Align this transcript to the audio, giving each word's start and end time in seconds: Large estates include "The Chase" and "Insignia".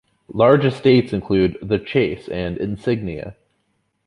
Large 0.33 0.65
estates 0.65 1.13
include 1.13 1.59
"The 1.61 1.77
Chase" 1.77 2.27
and 2.27 2.57
"Insignia". 2.57 3.35